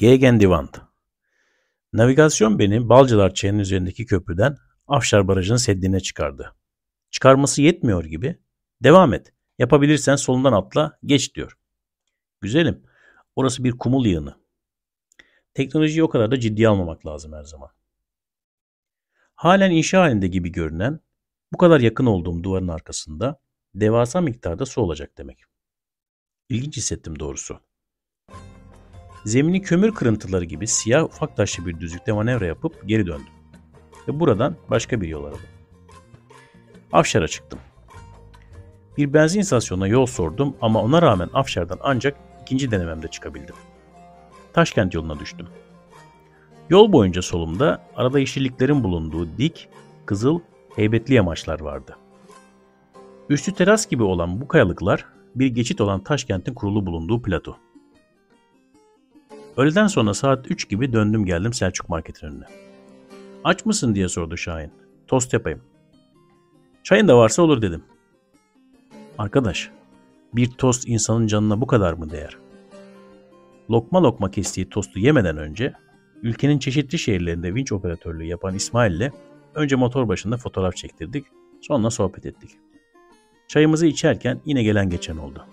[0.00, 0.74] Gegendiwand.
[1.92, 4.56] Navigasyon beni Balcılar Çayı'nın üzerindeki köprüden
[4.86, 6.56] Afşar Barajı'nın seddine çıkardı.
[7.10, 8.38] Çıkarması yetmiyor gibi.
[8.82, 9.32] Devam et.
[9.58, 11.58] Yapabilirsen solundan atla, geç diyor.
[12.40, 12.82] Güzelim.
[13.36, 14.34] Orası bir kumul yığını.
[15.54, 17.70] Teknolojiyi o kadar da ciddiye almamak lazım her zaman.
[19.34, 21.00] Halen inşa halinde gibi görünen,
[21.52, 23.40] bu kadar yakın olduğum duvarın arkasında
[23.74, 25.42] devasa miktarda su olacak demek.
[26.48, 27.69] İlginç hissettim doğrusu.
[29.24, 33.32] Zemini kömür kırıntıları gibi siyah ufak taşlı bir düzlükte manevra yapıp geri döndüm.
[34.08, 35.40] Ve buradan başka bir yol aradım.
[36.92, 37.58] Afşar'a çıktım.
[38.96, 43.54] Bir benzin istasyonuna yol sordum ama ona rağmen Afşar'dan ancak ikinci denememde çıkabildim.
[44.52, 45.46] Taşkent yoluna düştüm.
[46.70, 49.68] Yol boyunca solumda arada yeşilliklerin bulunduğu dik,
[50.06, 50.40] kızıl,
[50.76, 51.96] heybetli yamaçlar vardı.
[53.28, 57.56] Üstü teras gibi olan bu kayalıklar bir geçit olan Taşkent'in kurulu bulunduğu plato.
[59.56, 62.44] Öğleden sonra saat 3 gibi döndüm geldim Selçuk Market'in önüne.
[63.44, 64.72] Aç mısın diye sordu Şahin.
[65.06, 65.62] Tost yapayım.
[66.84, 67.82] Çayın da varsa olur dedim.
[69.18, 69.70] Arkadaş,
[70.32, 72.36] bir tost insanın canına bu kadar mı değer?
[73.70, 75.72] Lokma lokma kestiği tostu yemeden önce
[76.22, 79.12] ülkenin çeşitli şehirlerinde vinç operatörlüğü yapan İsmail ile
[79.54, 81.26] önce motor başında fotoğraf çektirdik,
[81.60, 82.50] sonra sohbet ettik.
[83.48, 85.46] Çayımızı içerken yine gelen geçen oldu.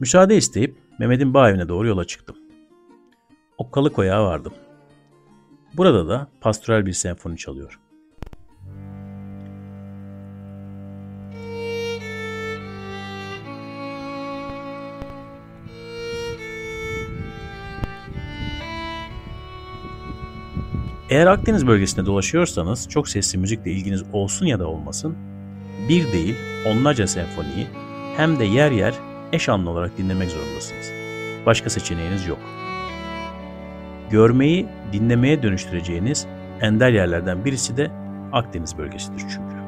[0.00, 2.36] Müsaade isteyip Mehmet'in bağ evine doğru yola çıktım.
[3.58, 4.52] Okkalı koyağa vardım.
[5.76, 7.80] Burada da pastoral bir senfoni çalıyor.
[21.10, 25.16] Eğer Akdeniz bölgesinde dolaşıyorsanız çok sesli müzikle ilginiz olsun ya da olmasın,
[25.88, 27.66] bir değil onlarca senfoniyi
[28.16, 28.94] hem de yer yer
[29.32, 30.92] eş anlı olarak dinlemek zorundasınız.
[31.46, 32.38] Başka seçeneğiniz yok.
[34.10, 36.26] Görmeyi dinlemeye dönüştüreceğiniz
[36.60, 37.90] ender yerlerden birisi de
[38.32, 39.58] Akdeniz bölgesidir çünkü.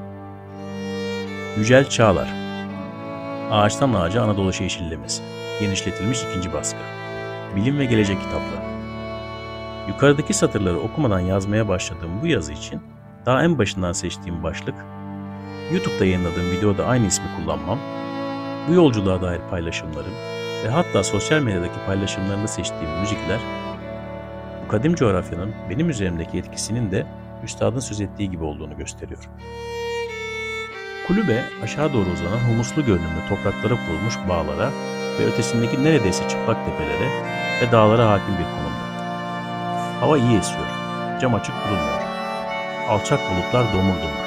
[1.59, 2.29] Yücel Çağlar
[3.51, 5.23] Ağaçtan Ağaca Anadolu Yeşillemesi
[5.61, 6.79] Genişletilmiş ikinci baskı
[7.57, 8.71] Bilim ve Gelecek kitapları
[9.89, 12.81] Yukarıdaki satırları okumadan yazmaya başladığım bu yazı için
[13.27, 14.75] daha en başından seçtiğim başlık,
[15.73, 17.79] YouTube'da yayınladığım videoda aynı ismi kullanmam,
[18.69, 20.13] bu yolculuğa dair paylaşımlarım
[20.65, 23.41] ve hatta sosyal medyadaki paylaşımlarında seçtiğim müzikler,
[24.65, 27.07] bu kadim coğrafyanın benim üzerimdeki etkisinin de
[27.45, 29.29] üstadın söz ettiği gibi olduğunu gösteriyor.
[31.07, 34.71] Kulübe aşağı doğru uzanan humuslu görünümlü topraklara kurulmuş bağlara
[35.21, 37.09] ve ötesindeki neredeyse çıplak tepelere
[37.63, 38.91] ve dağlara hakim bir konumda.
[40.01, 40.67] Hava iyi esiyor.
[41.21, 42.01] Cam açık durulmuyor.
[42.89, 44.20] Alçak bulutlar domur domur.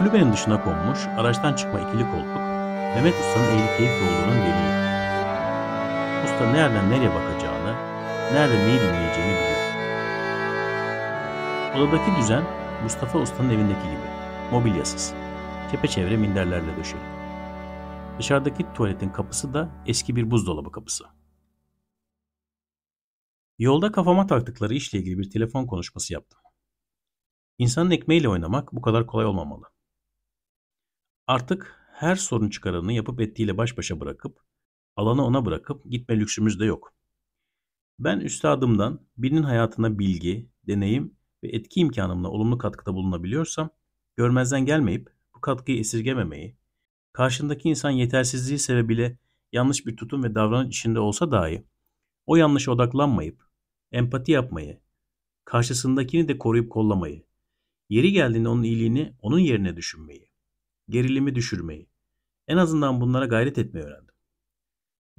[0.00, 2.36] Kulübenin dışına konmuş, araçtan çıkma ikili koltuk,
[2.94, 4.72] Mehmet Usta'nın eğri keyif yolunun deliği.
[6.24, 7.74] Usta nereden nereye bakacağını,
[8.32, 9.60] nerede neyi dinleyeceğini biliyor.
[11.76, 12.44] Odadaki düzen
[12.82, 14.10] Mustafa Usta'nın evindeki gibi.
[14.52, 15.14] Mobilyasız.
[15.70, 17.00] Çepeçevre minderlerle döşeli.
[18.18, 21.04] Dışarıdaki tuvaletin kapısı da eski bir buzdolabı kapısı.
[23.58, 26.40] Yolda kafama taktıkları işle ilgili bir telefon konuşması yaptım.
[27.58, 29.64] İnsanın ekmeğiyle oynamak bu kadar kolay olmamalı.
[31.30, 34.40] Artık her sorun çıkaranını yapıp ettiğiyle baş başa bırakıp,
[34.96, 36.94] alanı ona bırakıp gitme lüksümüz de yok.
[37.98, 43.70] Ben üstadımdan birinin hayatına bilgi, deneyim ve etki imkanımla olumlu katkıda bulunabiliyorsam,
[44.16, 46.56] görmezden gelmeyip bu katkıyı esirgememeyi,
[47.12, 49.18] karşındaki insan yetersizliği sebebiyle
[49.52, 51.64] yanlış bir tutum ve davranış içinde olsa dahi,
[52.26, 53.44] o yanlışa odaklanmayıp
[53.92, 54.80] empati yapmayı,
[55.44, 57.24] karşısındakini de koruyup kollamayı,
[57.88, 60.29] yeri geldiğinde onun iyiliğini onun yerine düşünmeyi,
[60.90, 61.88] gerilimi düşürmeyi,
[62.48, 64.14] en azından bunlara gayret etmeyi öğrendim.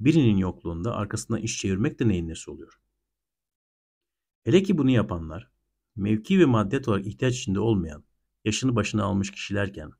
[0.00, 2.80] Birinin yokluğunda arkasından iş çevirmek de neyin nesi oluyor.
[4.44, 5.50] Hele ki bunu yapanlar,
[5.96, 8.04] mevki ve maddiyet olarak ihtiyaç içinde olmayan,
[8.44, 9.90] yaşını başına almış kişilerken,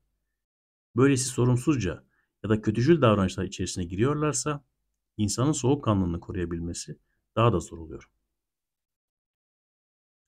[0.95, 2.03] böylesi sorumsuzca
[2.43, 4.65] ya da kötücül davranışlar içerisine giriyorlarsa,
[5.17, 6.99] insanın soğukkanlılığını koruyabilmesi
[7.35, 8.09] daha da zor oluyor.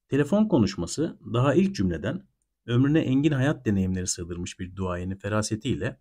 [0.08, 2.28] Telefon konuşması daha ilk cümleden
[2.66, 6.00] ömrüne engin hayat deneyimleri sığdırmış bir duayenin ferasetiyle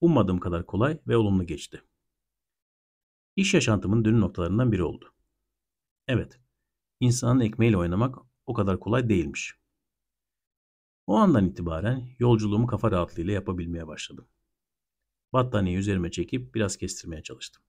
[0.00, 1.82] ummadığım kadar kolay ve olumlu geçti.
[3.36, 5.14] İş yaşantımın dönüm noktalarından biri oldu.
[6.08, 6.40] Evet,
[7.00, 9.54] insanın ekmeğiyle oynamak o kadar kolay değilmiş.
[11.06, 14.28] O andan itibaren yolculuğumu kafa rahatlığıyla yapabilmeye başladım.
[15.32, 17.62] Battaniyeyi üzerime çekip biraz kestirmeye çalıştım.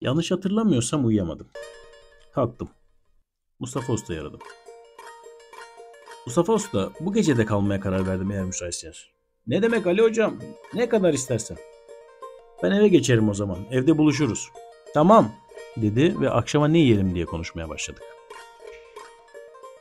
[0.00, 1.48] Yanlış hatırlamıyorsam uyuyamadım.
[2.32, 2.70] Kalktım.
[3.58, 4.40] Mustafa Usta'yı aradım.
[6.26, 9.06] Mustafa Usta bu gece de kalmaya karar verdim eğer müsaitseniz.
[9.46, 10.38] Ne demek Ali hocam?
[10.74, 11.56] Ne kadar istersen.
[12.62, 13.58] Ben eve geçerim o zaman.
[13.70, 14.48] Evde buluşuruz.
[14.94, 15.32] Tamam
[15.76, 18.02] dedi ve akşama ne yiyelim diye konuşmaya başladık.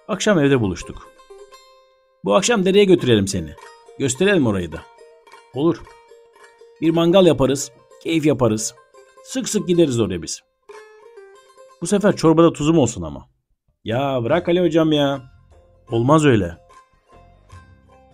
[0.08, 1.10] Akşam evde buluştuk.
[2.24, 3.54] Bu akşam dereye götürelim seni.
[4.00, 4.82] Gösterelim orayı da.
[5.54, 5.82] Olur.
[6.82, 7.72] Bir mangal yaparız,
[8.04, 8.76] keyif yaparız.
[9.30, 10.42] Sık sık gideriz oraya biz.
[11.82, 13.28] Bu sefer çorbada tuzum olsun ama.
[13.84, 15.22] Ya bırak Ali hocam ya.
[15.92, 16.58] Olmaz öyle.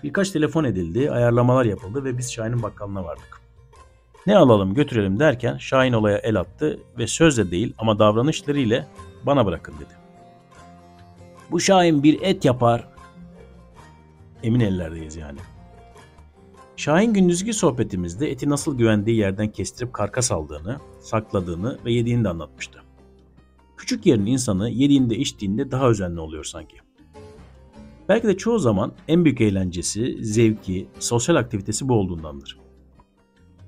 [0.03, 3.41] Birkaç telefon edildi, ayarlamalar yapıldı ve biz Şahin'in bakkalına vardık.
[4.27, 8.87] Ne alalım götürelim derken Şahin olaya el attı ve sözle değil ama davranışlarıyla
[9.23, 9.93] bana bırakın dedi.
[11.51, 12.87] Bu Şahin bir et yapar.
[14.43, 15.39] Emin ellerdeyiz yani.
[16.77, 22.83] Şahin gündüzki sohbetimizde eti nasıl güvendiği yerden kestirip karkas aldığını, sakladığını ve yediğini de anlatmıştı.
[23.77, 26.77] Küçük yerin insanı yediğinde içtiğinde daha özenli oluyor sanki.
[28.09, 32.59] Belki de çoğu zaman en büyük eğlencesi, zevki, sosyal aktivitesi bu olduğundandır.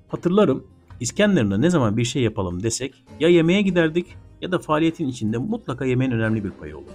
[0.08, 0.68] Hatırlarım
[1.00, 5.86] İskenderun'da ne zaman bir şey yapalım desek ya yemeğe giderdik ya da faaliyetin içinde mutlaka
[5.86, 6.92] yemeğin önemli bir payı olur.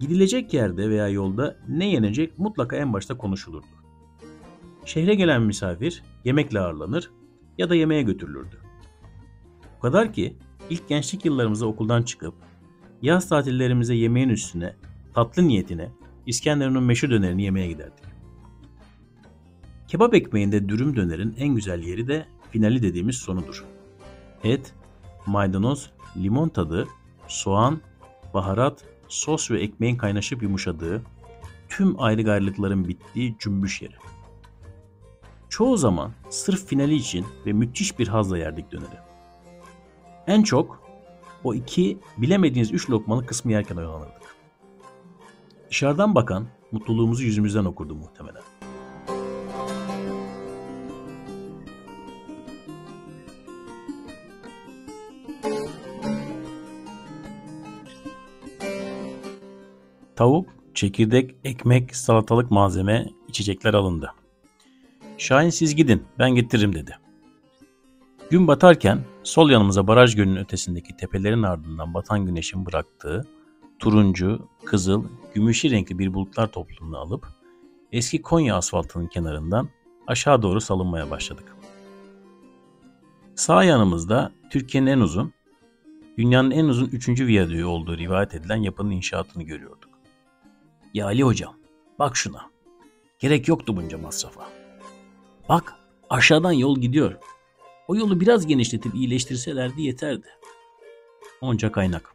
[0.00, 3.79] Gidilecek yerde veya yolda ne yenecek mutlaka en başta konuşulurdu.
[4.84, 7.10] Şehre gelen misafir yemekle ağırlanır
[7.58, 8.56] ya da yemeğe götürülürdü.
[9.78, 10.36] O kadar ki
[10.70, 12.34] ilk gençlik yıllarımızda okuldan çıkıp
[13.02, 14.76] yaz tatillerimize yemeğin üstüne
[15.14, 15.90] tatlı niyetine
[16.26, 18.04] İskenderun'un meşhur dönerini yemeye giderdik.
[19.88, 23.64] Kebap ekmeğinde dürüm dönerin en güzel yeri de finali dediğimiz sonudur.
[24.44, 24.74] Et,
[25.26, 26.88] maydanoz, limon tadı,
[27.28, 27.80] soğan,
[28.34, 31.02] baharat, sos ve ekmeğin kaynaşıp yumuşadığı,
[31.68, 33.94] tüm ayrı gayrılıkların bittiği cümbüş yeri.
[35.50, 38.98] Çoğu zaman sırf finali için ve müthiş bir hazla yerdik döneri.
[40.26, 40.82] En çok
[41.44, 44.36] o iki bilemediğiniz üç lokmalık kısmı yerken oyalanırdık.
[45.70, 48.42] Dışarıdan bakan mutluluğumuzu yüzümüzden okurdu muhtemelen.
[60.16, 64.12] Tavuk, çekirdek, ekmek, salatalık malzeme, içecekler alındı.
[65.20, 66.98] Şahin siz gidin ben getiririm dedi.
[68.30, 73.26] Gün batarken sol yanımıza baraj gölünün ötesindeki tepelerin ardından batan güneşin bıraktığı
[73.78, 77.26] turuncu, kızıl, gümüşü renkli bir bulutlar topluluğunu alıp
[77.92, 79.68] eski Konya asfaltının kenarından
[80.06, 81.56] aşağı doğru salınmaya başladık.
[83.34, 85.32] Sağ yanımızda Türkiye'nin en uzun,
[86.18, 89.90] dünyanın en uzun üçüncü viyadüğü olduğu rivayet edilen yapının inşaatını görüyorduk.
[90.94, 91.54] Ya Ali hocam,
[91.98, 92.50] bak şuna.
[93.18, 94.59] Gerek yoktu bunca masrafa.
[95.50, 95.74] Bak,
[96.10, 97.16] aşağıdan yol gidiyor.
[97.88, 100.26] O yolu biraz genişletip iyileştirselerdi yeterdi.
[101.40, 102.14] Onca kaynak.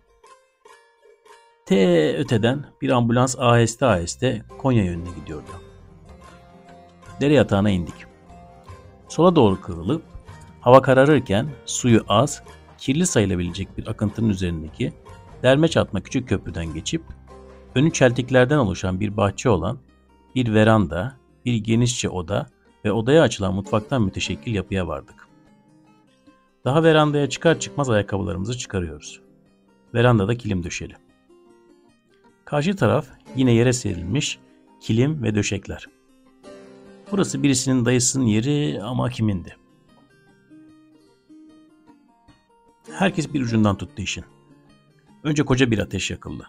[1.65, 5.49] T öteden bir ambulans aheste aheste Konya yönüne gidiyordu.
[7.21, 7.95] Dere yatağına indik.
[9.07, 10.03] Sola doğru kıvrılıp
[10.61, 12.43] hava kararırken suyu az,
[12.77, 14.93] kirli sayılabilecek bir akıntının üzerindeki
[15.43, 17.03] derme çatma küçük köprüden geçip
[17.75, 19.77] önü çeltiklerden oluşan bir bahçe olan
[20.35, 22.54] bir veranda, bir genişçe oda
[22.85, 25.27] ve odaya açılan mutfaktan müteşekkil yapıya vardık.
[26.65, 29.21] Daha verandaya çıkar çıkmaz ayakkabılarımızı çıkarıyoruz.
[29.93, 30.95] Verandada kilim döşeli.
[32.45, 34.39] Karşı taraf yine yere serilmiş
[34.81, 35.87] kilim ve döşekler.
[37.11, 39.55] Burası birisinin dayısının yeri ama kimindi?
[42.91, 44.25] Herkes bir ucundan tuttu işin.
[45.23, 46.47] Önce koca bir ateş yakıldı.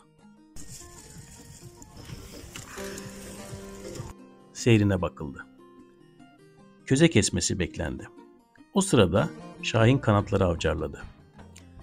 [4.52, 5.46] Seyrine bakıldı.
[6.86, 8.08] Köze kesmesi beklendi.
[8.74, 9.30] O sırada
[9.62, 11.02] Şahin kanatları avcarladı.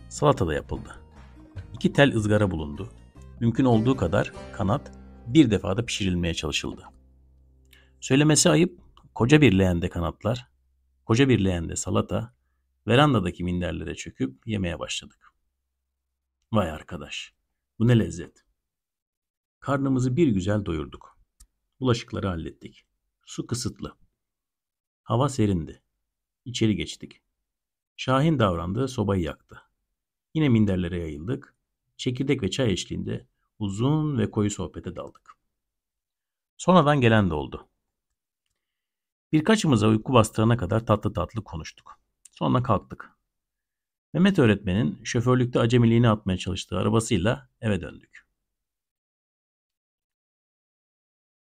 [0.09, 0.99] Salata da yapıldı.
[1.73, 2.89] İki tel ızgara bulundu
[3.39, 4.91] mümkün olduğu kadar kanat
[5.27, 6.83] bir defada pişirilmeye çalışıldı.
[7.99, 8.81] Söylemesi ayıp,
[9.15, 10.47] koca bir leğende kanatlar,
[11.05, 12.35] koca bir leğende salata,
[12.87, 15.33] verandadaki minderlere çöküp yemeye başladık.
[16.51, 17.33] Vay arkadaş,
[17.79, 18.45] bu ne lezzet.
[19.59, 21.17] Karnımızı bir güzel doyurduk.
[21.79, 22.85] Bulaşıkları hallettik.
[23.25, 24.02] Su kısıtlı.
[25.03, 25.83] Hava serindi.
[26.45, 27.21] İçeri geçtik.
[27.97, 29.61] Şahin davrandı, sobayı yaktı.
[30.33, 31.55] Yine minderlere yayıldık.
[31.97, 33.27] Çekirdek ve çay eşliğinde
[33.59, 35.35] uzun ve koyu sohbete daldık.
[36.57, 37.69] Sonradan gelen de oldu.
[39.31, 41.99] Birkaçımıza uyku bastırana kadar tatlı tatlı konuştuk.
[42.31, 43.11] Sonra kalktık.
[44.13, 48.27] Mehmet öğretmenin şoförlükte acemiliğini atmaya çalıştığı arabasıyla eve döndük.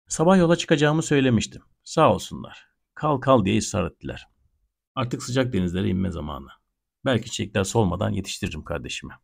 [0.09, 1.63] Sabah yola çıkacağımı söylemiştim.
[1.85, 2.76] Sağ olsunlar.
[2.97, 4.27] Kal kal diye ısrar ettiler.
[4.95, 6.49] Artık sıcak denizlere inme zamanı.
[7.05, 9.15] Belki çiçekler solmadan yetiştiririm kardeşime.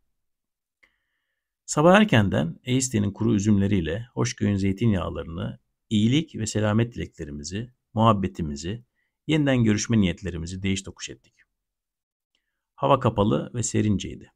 [1.67, 5.59] Sabah erkenden Eistin'in kuru üzümleriyle Hoşköy'ün zeytinyağlarını,
[5.91, 8.85] iyilik ve selamet dileklerimizi, muhabbetimizi,
[9.27, 11.35] yeniden görüşme niyetlerimizi değiş tokuş ettik.
[12.75, 14.33] Hava kapalı ve serinceydi.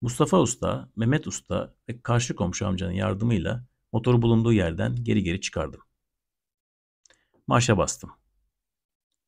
[0.00, 5.85] Mustafa Usta, Mehmet Usta ve karşı komşu amcanın yardımıyla motoru bulunduğu yerden geri geri çıkardım.
[7.46, 8.10] Marşa bastım.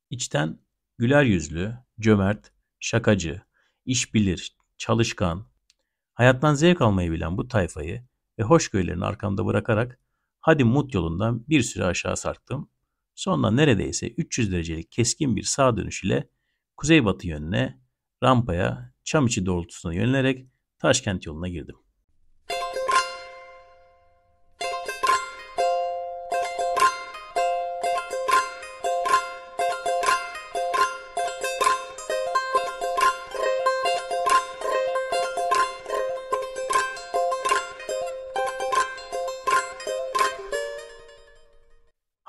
[0.09, 0.59] İçten
[0.97, 3.41] güler yüzlü, cömert, şakacı,
[3.85, 5.45] iş bilir, çalışkan,
[6.13, 8.03] hayattan zevk almayı bilen bu tayfayı
[8.39, 9.99] ve hoşgörülerini arkamda bırakarak
[10.39, 12.69] hadi mut yolundan bir süre aşağı sarktım.
[13.15, 16.29] Sonra neredeyse 300 derecelik keskin bir sağ dönüş ile
[16.77, 17.81] kuzeybatı yönüne
[18.23, 20.47] rampaya çam içi doğrultusuna yönelerek
[20.79, 21.75] Taşkent yoluna girdim.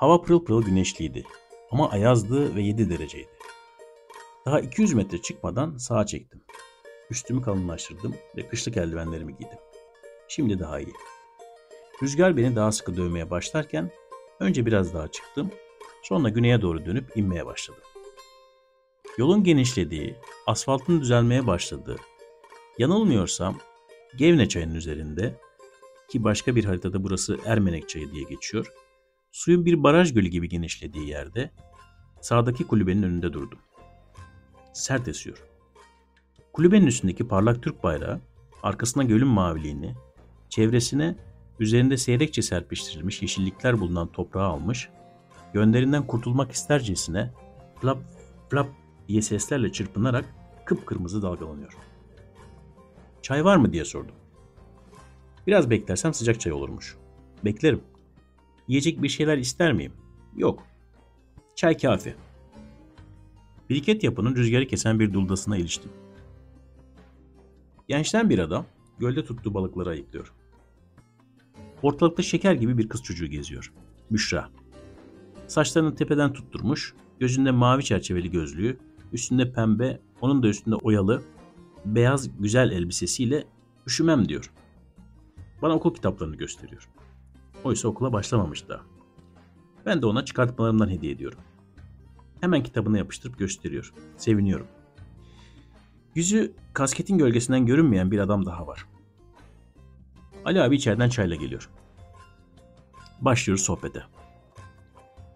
[0.01, 1.23] Hava pırıl pırıl güneşliydi
[1.71, 3.29] ama ayazdı ve 7 dereceydi.
[4.45, 6.43] Daha 200 metre çıkmadan sağa çektim.
[7.09, 9.57] Üstümü kalınlaştırdım ve kışlık eldivenlerimi giydim.
[10.27, 10.93] Şimdi daha iyi.
[12.03, 13.91] Rüzgar beni daha sıkı dövmeye başlarken
[14.39, 15.51] önce biraz daha çıktım,
[16.03, 17.83] sonra güneye doğru dönüp inmeye başladım.
[19.17, 20.15] Yolun genişlediği,
[20.47, 21.97] asfaltın düzelmeye başladığı,
[22.77, 23.57] yanılmıyorsam
[24.17, 25.35] Gevne çayının üzerinde
[26.09, 28.73] ki başka bir haritada burası Ermenek çayı diye geçiyor,
[29.31, 31.51] suyun bir baraj gölü gibi genişlediği yerde
[32.21, 33.59] sağdaki kulübenin önünde durdum.
[34.73, 35.43] Sert esiyor.
[36.53, 38.21] Kulübenin üstündeki parlak Türk bayrağı,
[38.63, 39.95] arkasına gölün maviliğini,
[40.49, 41.15] çevresine
[41.59, 44.89] üzerinde seyrekçe serpiştirilmiş yeşillikler bulunan toprağı almış,
[45.53, 47.31] gönderinden kurtulmak istercesine
[47.81, 47.97] flap
[48.49, 48.67] flap
[49.07, 50.25] diye seslerle çırpınarak
[50.65, 51.73] kıpkırmızı dalgalanıyor.
[53.21, 54.15] Çay var mı diye sordum.
[55.47, 56.97] Biraz beklersem sıcak çay olurmuş.
[57.45, 57.90] Beklerim.
[58.67, 59.93] Yiyecek bir şeyler ister miyim?
[60.35, 60.63] Yok.
[61.55, 62.15] Çay kafi.
[63.69, 65.91] Biriket yapının rüzgarı kesen bir duldasına iliştim.
[67.87, 68.65] Gençten bir adam
[68.99, 70.33] gölde tuttuğu balıkları ayıklıyor.
[71.81, 73.73] Ortalıkta şeker gibi bir kız çocuğu geziyor.
[74.09, 74.49] Müşra.
[75.47, 78.77] Saçlarını tepeden tutturmuş, gözünde mavi çerçeveli gözlüğü,
[79.13, 81.23] üstünde pembe, onun da üstünde oyalı,
[81.85, 83.43] beyaz güzel elbisesiyle
[83.87, 84.51] üşümem diyor.
[85.61, 86.89] Bana okul kitaplarını gösteriyor.
[87.63, 88.81] Oysa okula başlamamış daha.
[89.85, 91.39] Ben de ona çıkartmalarımdan hediye ediyorum.
[92.41, 93.93] Hemen kitabını yapıştırıp gösteriyor.
[94.17, 94.67] Seviniyorum.
[96.15, 98.85] Yüzü kasketin gölgesinden görünmeyen bir adam daha var.
[100.45, 101.69] Ali abi içeriden çayla geliyor.
[103.21, 104.03] Başlıyoruz sohbete.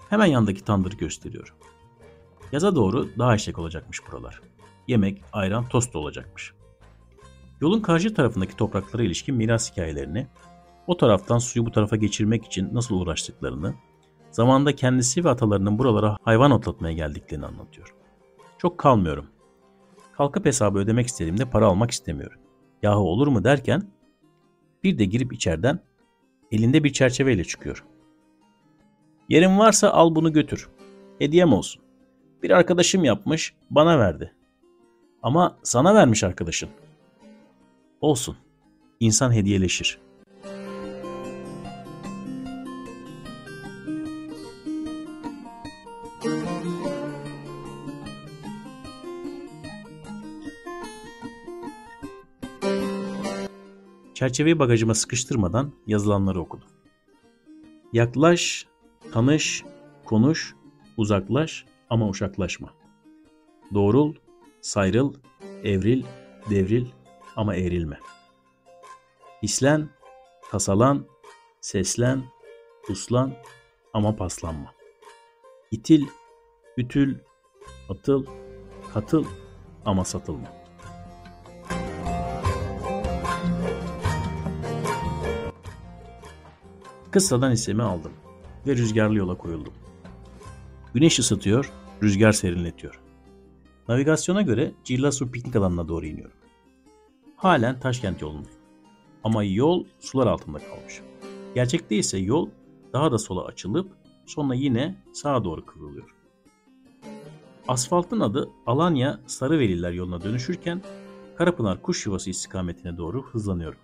[0.09, 1.55] Hemen yandaki tandırı gösteriyor.
[2.51, 4.41] Yaza doğru daha eşek olacakmış buralar.
[4.87, 6.53] Yemek, ayran, tost olacakmış.
[7.61, 10.27] Yolun karşı tarafındaki topraklara ilişkin miras hikayelerini,
[10.87, 13.73] o taraftan suyu bu tarafa geçirmek için nasıl uğraştıklarını,
[14.31, 17.95] zamanda kendisi ve atalarının buralara hayvan otlatmaya geldiklerini anlatıyor.
[18.57, 19.25] Çok kalmıyorum.
[20.17, 22.39] Kalkıp hesabı ödemek istediğimde para almak istemiyorum.
[22.83, 23.83] Yahu olur mu derken
[24.83, 25.79] bir de girip içeriden
[26.51, 27.85] elinde bir çerçeveyle çıkıyor.
[29.29, 30.69] Yerin varsa al bunu götür.
[31.19, 31.81] Hediyem olsun.
[32.43, 34.33] Bir arkadaşım yapmış, bana verdi.
[35.23, 36.69] Ama sana vermiş arkadaşın.
[38.01, 38.37] Olsun.
[38.99, 39.99] İnsan hediyeleşir.
[54.15, 56.67] Çerçeveyi bagajıma sıkıştırmadan yazılanları okudum.
[57.93, 58.67] Yaklaş,
[59.11, 59.63] tanış,
[60.05, 60.55] konuş,
[60.97, 62.73] uzaklaş ama uşaklaşma.
[63.73, 64.13] Doğrul,
[64.61, 65.13] sayrıl,
[65.63, 66.03] evril,
[66.49, 66.85] devril
[67.35, 67.99] ama eğrilme.
[69.41, 69.89] İslen,
[70.51, 71.05] tasalan,
[71.61, 72.23] seslen,
[72.89, 73.33] uslan
[73.93, 74.73] ama paslanma.
[75.71, 76.07] İtil,
[76.77, 77.15] ütül,
[77.89, 78.25] atıl,
[78.93, 79.25] katıl
[79.85, 80.54] ama satılma.
[87.15, 88.11] Kıssadan hissemi aldım
[88.67, 89.73] ve rüzgarlı yola koyuldum.
[90.93, 91.71] Güneş ısıtıyor,
[92.03, 92.99] rüzgar serinletiyor.
[93.87, 96.35] Navigasyona göre Cirlasur piknik alanına doğru iniyorum.
[97.35, 98.59] Halen Taşkent yolundayım.
[99.23, 101.01] Ama yol sular altında kalmış.
[101.55, 102.49] Gerçekte ise yol
[102.93, 103.91] daha da sola açılıp
[104.25, 106.15] sonra yine sağa doğru kıvrılıyor.
[107.67, 110.81] Asfaltın adı Alanya Sarıveliler yoluna dönüşürken
[111.37, 113.79] Karapınar Kuş Yuvası istikametine doğru hızlanıyorum.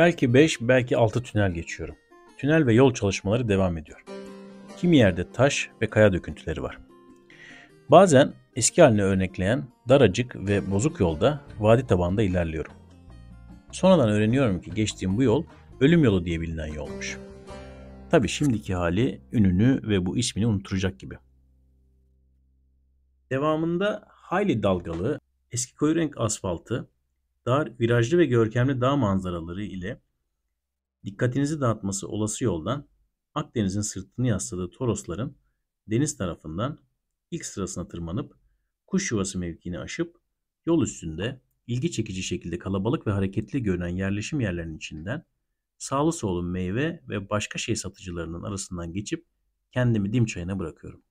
[0.00, 1.96] Belki 5, belki 6 tünel geçiyorum.
[2.38, 4.04] Tünel ve yol çalışmaları devam ediyor.
[4.76, 6.78] kimi yerde taş ve kaya döküntüleri var.
[7.88, 12.72] Bazen eski haline örnekleyen daracık ve bozuk yolda vadi tabanda ilerliyorum.
[13.72, 15.44] Sonradan öğreniyorum ki geçtiğim bu yol
[15.80, 17.18] ölüm yolu diye bilinen yolmuş.
[18.10, 21.18] Tabi şimdiki hali ününü ve bu ismini unutturacak gibi.
[23.30, 25.20] Devamında hayli dalgalı,
[25.52, 26.88] eski koyu renk asfaltı,
[27.46, 30.02] dar, virajlı ve görkemli dağ manzaraları ile
[31.04, 32.88] dikkatinizi dağıtması olası yoldan
[33.34, 35.36] Akdeniz'in sırtını yasladığı Torosların
[35.86, 36.78] deniz tarafından
[37.30, 38.34] ilk sırasına tırmanıp
[38.86, 40.16] kuş yuvası mevkiini aşıp
[40.66, 45.24] yol üstünde ilgi çekici şekilde kalabalık ve hareketli görünen yerleşim yerlerinin içinden
[45.78, 49.26] sağlı solun meyve ve başka şey satıcılarının arasından geçip
[49.72, 51.02] kendimi dim çayına bırakıyorum.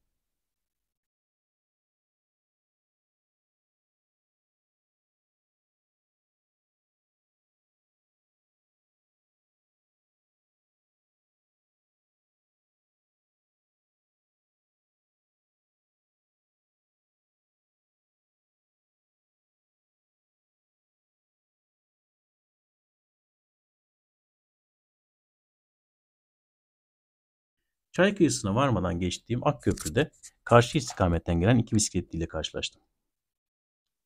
[28.00, 30.12] Çay kıyısına varmadan geçtiğim Akköprü'de
[30.44, 32.82] karşı istikametten gelen iki bisikletliyle karşılaştım.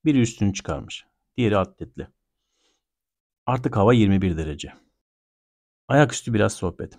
[0.06, 1.06] Biri üstünü çıkarmış,
[1.38, 2.08] diğeri atletli.
[3.46, 4.74] Artık hava 21 derece.
[5.88, 6.98] Ayaküstü biraz sohbet.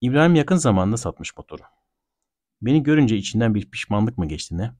[0.00, 1.62] İbrahim yakın zamanda satmış motoru.
[2.62, 4.72] Beni görünce içinden bir pişmanlık mı geçti ne?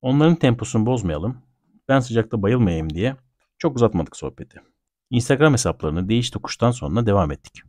[0.00, 1.42] Onların temposunu bozmayalım,
[1.88, 3.16] ben sıcakta bayılmayayım diye
[3.58, 4.62] çok uzatmadık sohbeti.
[5.10, 7.62] Instagram hesaplarını değiş tokuştan sonra devam ettik.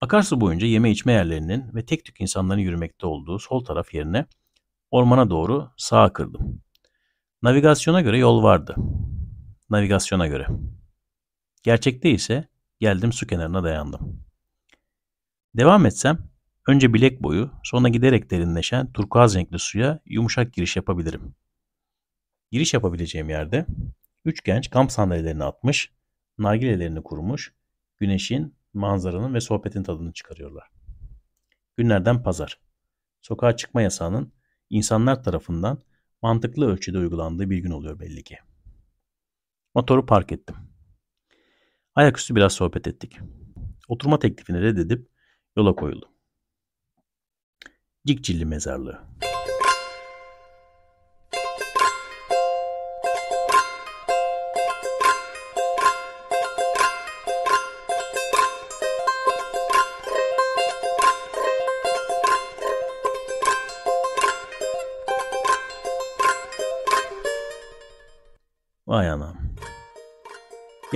[0.00, 4.26] Akarsu boyunca yeme içme yerlerinin ve tek tük insanların yürümekte olduğu sol taraf yerine
[4.90, 6.62] ormana doğru sağa kırdım.
[7.42, 8.76] Navigasyona göre yol vardı.
[9.70, 10.46] Navigasyona göre.
[11.62, 12.48] Gerçekte ise
[12.80, 14.22] geldim su kenarına dayandım.
[15.56, 16.18] Devam etsem
[16.66, 21.34] önce bilek boyu sonra giderek derinleşen turkuaz renkli suya yumuşak giriş yapabilirim.
[22.50, 23.66] Giriş yapabileceğim yerde
[24.24, 25.92] üç genç kamp sandalyelerini atmış,
[26.38, 27.52] nargilelerini kurmuş,
[27.98, 30.70] güneşin manzaranın ve sohbetin tadını çıkarıyorlar.
[31.76, 32.60] Günlerden pazar.
[33.20, 34.32] Sokağa çıkma yasağının
[34.70, 35.78] insanlar tarafından
[36.22, 38.38] mantıklı ölçüde uygulandığı bir gün oluyor belli ki.
[39.74, 40.56] Motoru park ettim.
[41.94, 43.18] Ayaküstü biraz sohbet ettik.
[43.88, 45.08] Oturma teklifini reddedip
[45.56, 46.08] yola koyuldum.
[48.06, 49.00] Cikcilli mezarlığı.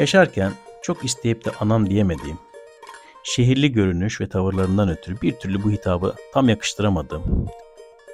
[0.02, 2.38] Yaşarken çok isteyip de anam diyemediğim,
[3.22, 7.46] şehirli görünüş ve tavırlarından ötürü bir türlü bu hitabı tam yakıştıramadım.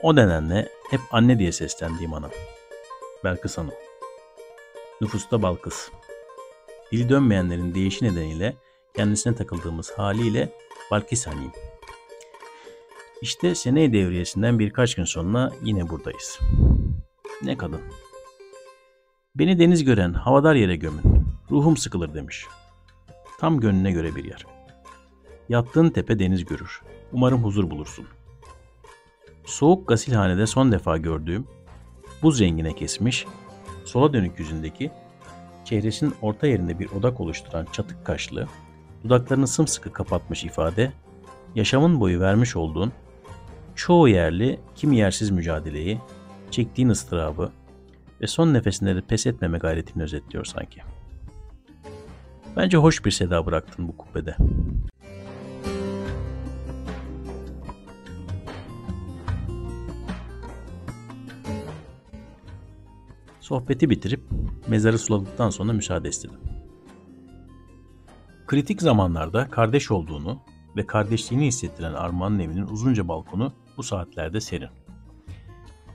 [0.02, 2.30] O nedenle hep anne diye seslendiğim anam.
[3.24, 3.74] Belkıs Hanım.
[5.00, 5.90] Nüfusta Balkız.
[6.92, 8.56] Dili dönmeyenlerin değişi nedeniyle
[8.96, 10.52] kendisine takıldığımız haliyle
[10.90, 11.52] Balkis Hanım.
[13.22, 16.38] İşte sene devriyesinden birkaç gün sonra yine buradayız.
[17.42, 17.80] Ne kadın.
[19.34, 21.17] Beni deniz gören havadar yere gömün.
[21.50, 22.46] Ruhum sıkılır demiş.
[23.40, 24.46] Tam gönlüne göre bir yer.
[25.48, 26.82] Yattığın tepe deniz görür.
[27.12, 28.06] Umarım huzur bulursun.
[29.44, 31.46] Soğuk gasilhanede son defa gördüğüm,
[32.22, 33.26] buz rengine kesmiş,
[33.84, 34.90] sola dönük yüzündeki,
[35.64, 38.48] çehresinin orta yerinde bir odak oluşturan çatık kaşlı,
[39.04, 40.92] dudaklarını sımsıkı kapatmış ifade,
[41.54, 42.92] yaşamın boyu vermiş olduğun,
[43.74, 46.00] çoğu yerli, kimi yersiz mücadeleyi,
[46.50, 47.52] çektiğin ıstırabı,
[48.20, 50.80] ve son nefesinde de pes etmeme gayretini özetliyor sanki.
[52.56, 54.36] Bence hoş bir seda bıraktın bu kubbede.
[63.40, 64.20] Sohbeti bitirip
[64.68, 66.36] mezarı suladıktan sonra müsaade istedim.
[68.46, 70.38] Kritik zamanlarda kardeş olduğunu
[70.76, 74.68] ve kardeşliğini hissettiren Armağan'ın evinin uzunca balkonu bu saatlerde serin.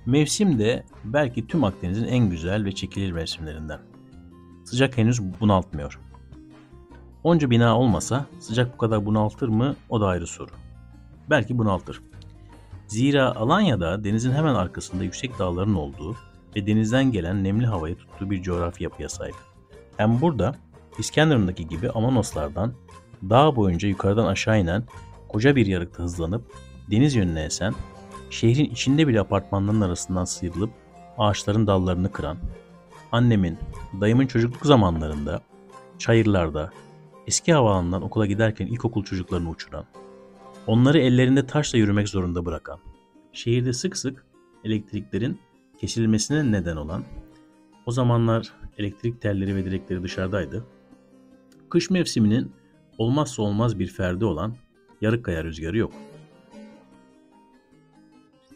[0.06, 3.80] Mevsim de belki tüm Akdeniz'in en güzel ve çekilir mevsimlerinden.
[4.66, 6.00] Sıcak henüz bunaltmıyor.
[7.24, 10.52] Onca bina olmasa sıcak bu kadar bunaltır mı o da ayrı soru.
[11.30, 12.02] Belki bunaltır.
[12.88, 16.16] Zira Alanya'da denizin hemen arkasında yüksek dağların olduğu
[16.56, 19.36] ve denizden gelen nemli havayı tuttuğu bir coğrafi yapıya sahip.
[19.98, 20.56] Hem burada
[20.98, 22.74] İskenderun'daki gibi Amanoslardan
[23.30, 24.84] dağ boyunca yukarıdan aşağı inen
[25.30, 26.52] koca bir yarıkta hızlanıp
[26.92, 27.74] deniz yönüne esen
[28.30, 30.70] şehrin içinde bile apartmanların arasından sıyrılıp
[31.18, 32.38] ağaçların dallarını kıran,
[33.12, 33.58] annemin,
[34.02, 35.42] dayımın çocukluk zamanlarında
[35.98, 36.72] çayırlarda,
[37.28, 39.86] eski havaalanından okula giderken ilkokul çocuklarını uçuran,
[40.68, 42.80] onları ellerinde taşla yürümek zorunda bırakan,
[43.34, 44.26] şehirde sık sık
[44.64, 45.40] elektriklerin
[45.78, 47.04] kesilmesine neden olan,
[47.86, 50.66] o zamanlar elektrik telleri ve direkleri dışarıdaydı.
[51.70, 52.52] Kış mevsiminin
[52.98, 54.56] olmazsa olmaz bir ferdi olan
[55.02, 55.94] Yarıkkaya rüzgarı yok.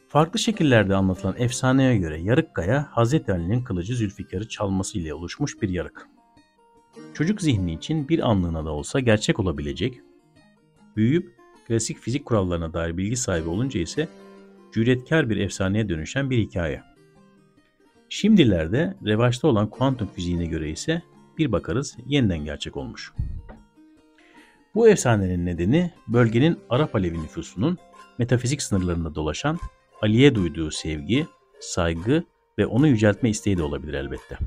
[0.08, 3.14] Farklı şekillerde anlatılan efsaneye göre Yarıkkaya, Hz.
[3.14, 6.08] Ali'nin kılıcı Zülfikar'ı çalması ile oluşmuş bir yarık.
[7.14, 10.02] Çocuk zihni için bir anlığına da olsa gerçek olabilecek,
[10.96, 11.36] büyüyüp
[11.68, 14.08] klasik fizik kurallarına dair bilgi sahibi olunca ise
[14.74, 16.84] cüretkar bir efsaneye dönüşen bir hikaye.
[18.10, 21.02] Şimdilerde revaçta olan kuantum fiziğine göre ise
[21.38, 23.14] bir bakarız yeniden gerçek olmuş.
[24.76, 27.78] Bu efsanenin nedeni bölgenin Arap Alevi nüfusunun
[28.18, 29.60] metafizik sınırlarında dolaşan
[30.02, 31.28] Ali'ye duyduğu sevgi,
[31.60, 32.24] saygı
[32.58, 34.38] ve onu yüceltme isteği de olabilir elbette.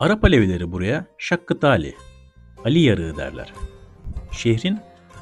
[0.00, 1.94] Arap Alevileri buraya Şakkı Ali,
[2.64, 3.52] Ali Yarığı derler.
[4.32, 4.78] Şehrin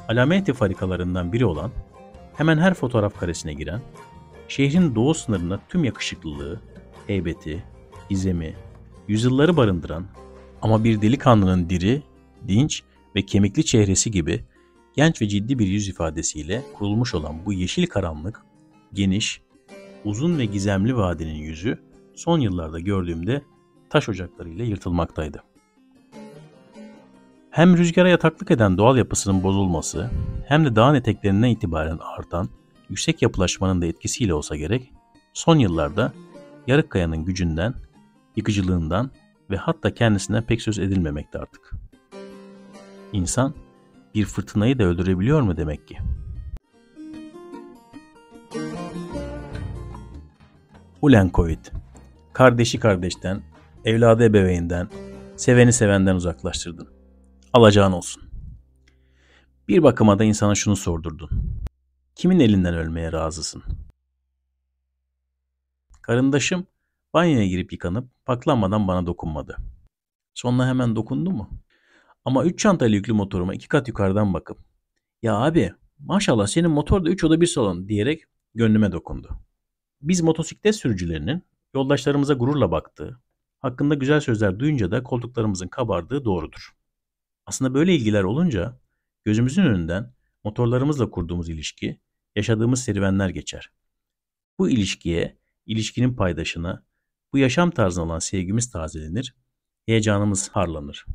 [0.07, 1.71] alameti farikalarından biri olan,
[2.37, 3.81] hemen her fotoğraf karesine giren,
[4.47, 6.61] şehrin doğu sınırına tüm yakışıklılığı,
[7.07, 7.63] heybeti,
[8.09, 8.55] gizemi,
[9.07, 10.05] yüzyılları barındıran
[10.61, 12.03] ama bir delikanlının diri,
[12.47, 12.83] dinç
[13.15, 14.43] ve kemikli çehresi gibi
[14.95, 18.41] genç ve ciddi bir yüz ifadesiyle kurulmuş olan bu yeşil karanlık,
[18.93, 19.41] geniş,
[20.05, 21.79] uzun ve gizemli vadinin yüzü
[22.15, 23.41] son yıllarda gördüğümde
[23.95, 25.43] taş ocaklarıyla yırtılmaktaydı.
[27.51, 30.11] Hem rüzgara yataklık eden doğal yapısının bozulması
[30.47, 32.49] hem de dağın eteklerinden itibaren artan
[32.89, 34.91] yüksek yapılaşmanın da etkisiyle olsa gerek
[35.33, 36.13] son yıllarda
[36.67, 37.73] Yarıkkaya'nın gücünden,
[38.35, 39.11] yıkıcılığından
[39.49, 41.71] ve hatta kendisinden pek söz edilmemekte artık.
[43.13, 43.53] İnsan
[44.15, 45.97] bir fırtınayı da öldürebiliyor mu demek ki?
[51.01, 51.65] Ulen Covid,
[52.33, 53.41] kardeşi kardeşten,
[53.85, 54.89] evladı ebeveynden,
[55.35, 56.87] seveni sevenden uzaklaştırdın.
[57.53, 58.23] Alacağın olsun.
[59.67, 61.29] Bir bakıma da insana şunu sordurdun.
[62.15, 63.63] Kimin elinden ölmeye razısın?
[66.01, 66.67] Karındaşım
[67.13, 69.57] banyoya girip yıkanıp paklanmadan bana dokunmadı.
[70.33, 71.49] Sonra hemen dokundu mu?
[72.25, 74.57] Ama 3 çantayla yüklü motoruma iki kat yukarıdan bakıp
[75.23, 78.23] ya abi maşallah senin motor da 3 oda bir salon diyerek
[78.55, 79.29] gönlüme dokundu.
[80.01, 81.43] Biz motosiklet sürücülerinin
[81.73, 83.19] yoldaşlarımıza gururla baktığı,
[83.59, 86.75] hakkında güzel sözler duyunca da koltuklarımızın kabardığı doğrudur.
[87.45, 88.79] Aslında böyle ilgiler olunca
[89.23, 90.13] gözümüzün önünden
[90.43, 91.99] motorlarımızla kurduğumuz ilişki,
[92.35, 93.71] yaşadığımız serüvenler geçer.
[94.59, 96.83] Bu ilişkiye, ilişkinin paydaşına,
[97.33, 99.35] bu yaşam tarzına olan sevgimiz tazelenir,
[99.85, 101.05] heyecanımız harlanır.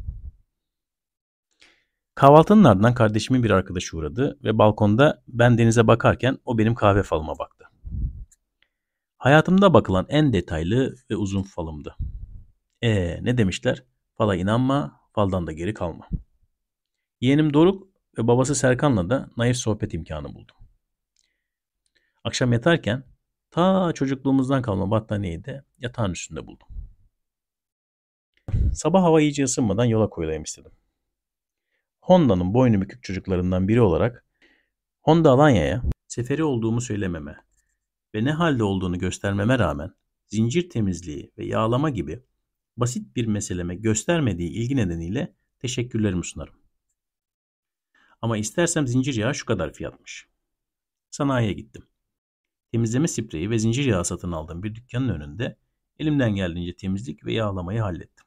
[2.15, 7.39] Kahvaltının ardından kardeşimin bir arkadaşı uğradı ve balkonda ben denize bakarken o benim kahve falıma
[7.39, 7.65] baktı.
[9.19, 11.97] Hayatımda bakılan en detaylı ve uzun falımdı.
[12.83, 13.85] E ne demişler?
[14.15, 16.09] Fala inanma, faldan da geri kalma.
[17.21, 17.89] Yeğenim Doruk
[18.19, 20.57] ve babası Serkan'la da naif sohbet imkanı buldum.
[22.25, 23.05] Akşam yatarken
[23.51, 26.69] ta çocukluğumuzdan kalma battaniyeyi de yatağın üstünde buldum.
[28.75, 30.73] Sabah hava iyice ısınmadan yola koyulayım istedim.
[32.01, 34.25] Honda'nın boynu bükük çocuklarından biri olarak
[35.01, 37.37] Honda Alanya'ya seferi olduğumu söylememe
[38.15, 39.95] ve ne halde olduğunu göstermeme rağmen
[40.27, 42.23] zincir temizliği ve yağlama gibi
[42.81, 46.55] basit bir meseleme göstermediği ilgi nedeniyle teşekkürlerimi sunarım.
[48.23, 50.29] Ama istersem zincir yağı şu kadar fiyatmış.
[51.11, 51.83] Sanayiye gittim.
[52.73, 55.57] Temizleme spreyi ve zincir yağı satın aldığım bir dükkanın önünde
[55.99, 58.27] elimden geldiğince temizlik ve yağlamayı hallettim.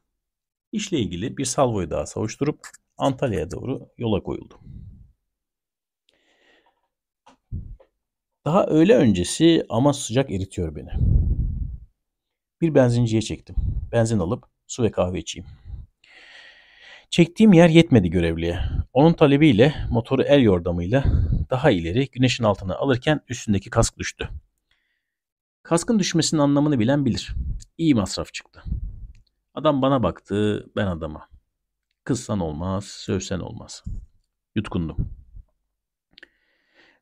[0.72, 2.60] İşle ilgili bir salvoyu daha savuşturup
[2.96, 4.60] Antalya'ya doğru yola koyuldum.
[8.44, 10.90] Daha öğle öncesi ama sıcak eritiyor beni.
[12.60, 13.73] Bir benzinciye çektim.
[13.94, 15.48] Benzin alıp su ve kahve içeyim.
[17.10, 18.60] Çektiğim yer yetmedi görevliye.
[18.92, 21.04] Onun talebiyle motoru el yordamıyla
[21.50, 24.28] daha ileri güneşin altına alırken üstündeki kask düştü.
[25.62, 27.34] Kaskın düşmesinin anlamını bilen bilir.
[27.78, 28.62] İyi masraf çıktı.
[29.54, 31.28] Adam bana baktı, ben adama.
[32.04, 33.84] Kızsan olmaz, sövsen olmaz.
[34.54, 34.96] Yutkundum.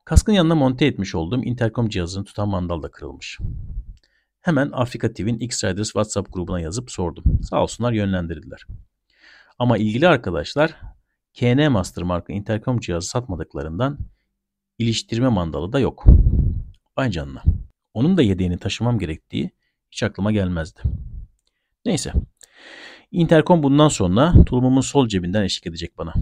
[0.05, 3.39] Kaskın yanına monte etmiş olduğum interkom cihazını tutan mandal da kırılmış.
[4.43, 7.25] Hemen Afrika TV'nin X-Riders WhatsApp grubuna yazıp sordum.
[7.43, 8.67] Sağ olsunlar yönlendirdiler.
[9.59, 10.77] Ama ilgili arkadaşlar
[11.35, 13.99] KN Master marka interkom cihazı satmadıklarından
[14.79, 16.05] iliştirme mandalı da yok.
[16.99, 17.43] Vay canına.
[17.95, 19.51] Onun da yedeğini taşımam gerektiği
[19.91, 20.81] hiç aklıma gelmezdi.
[21.85, 22.13] Neyse.
[23.11, 26.15] Interkom bundan sonra tulumumun sol cebinden eşlik edecek bana.